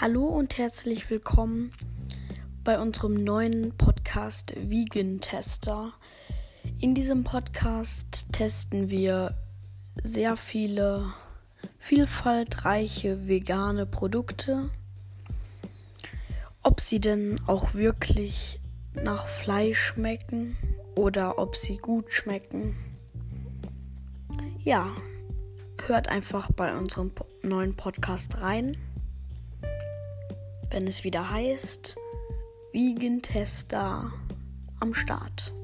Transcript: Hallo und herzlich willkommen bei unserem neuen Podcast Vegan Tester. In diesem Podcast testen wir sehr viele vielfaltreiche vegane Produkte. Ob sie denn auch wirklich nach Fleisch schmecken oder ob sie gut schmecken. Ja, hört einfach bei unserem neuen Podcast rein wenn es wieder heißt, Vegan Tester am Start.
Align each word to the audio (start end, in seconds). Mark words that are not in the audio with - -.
Hallo 0.00 0.24
und 0.24 0.58
herzlich 0.58 1.08
willkommen 1.08 1.70
bei 2.64 2.80
unserem 2.80 3.14
neuen 3.14 3.76
Podcast 3.78 4.52
Vegan 4.56 5.20
Tester. 5.20 5.92
In 6.80 6.96
diesem 6.96 7.22
Podcast 7.22 8.26
testen 8.32 8.90
wir 8.90 9.36
sehr 10.02 10.36
viele 10.36 11.12
vielfaltreiche 11.78 13.28
vegane 13.28 13.86
Produkte. 13.86 14.68
Ob 16.64 16.80
sie 16.80 16.98
denn 16.98 17.40
auch 17.46 17.74
wirklich 17.74 18.58
nach 18.94 19.28
Fleisch 19.28 19.78
schmecken 19.78 20.56
oder 20.96 21.38
ob 21.38 21.54
sie 21.54 21.76
gut 21.76 22.12
schmecken. 22.12 22.76
Ja, 24.58 24.92
hört 25.86 26.08
einfach 26.08 26.50
bei 26.50 26.76
unserem 26.76 27.12
neuen 27.44 27.76
Podcast 27.76 28.40
rein 28.40 28.76
wenn 30.74 30.88
es 30.88 31.04
wieder 31.04 31.30
heißt, 31.30 31.94
Vegan 32.72 33.22
Tester 33.22 34.12
am 34.80 34.92
Start. 34.92 35.54